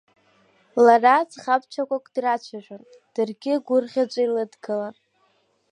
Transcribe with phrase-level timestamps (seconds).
[0.85, 4.95] Лара ӡӷабцәақәак драцәажәон, даргьы гәырӷьаҵәа илыдгылан.